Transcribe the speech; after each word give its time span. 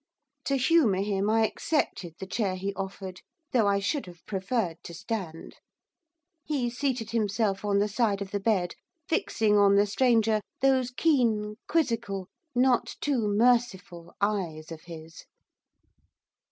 To 0.45 0.55
humour 0.57 1.03
him 1.03 1.29
I 1.29 1.45
accepted 1.45 2.15
the 2.17 2.25
chair 2.25 2.55
he 2.55 2.73
offered, 2.73 3.21
though 3.51 3.67
I 3.67 3.77
should 3.77 4.07
have 4.07 4.25
preferred 4.25 4.77
to 4.81 4.95
stand; 4.95 5.57
he 6.43 6.71
seated 6.71 7.11
himself 7.11 7.63
on 7.63 7.77
the 7.77 7.87
side 7.87 8.19
of 8.19 8.31
the 8.31 8.39
bed, 8.39 8.73
fixing 9.07 9.59
on 9.59 9.75
the 9.75 9.85
stranger 9.85 10.41
those 10.59 10.89
keen, 10.89 11.57
quizzical, 11.67 12.29
not 12.55 12.95
too 12.99 13.27
merciful, 13.27 14.15
eyes 14.19 14.71
of 14.71 14.81
his. 14.85 15.25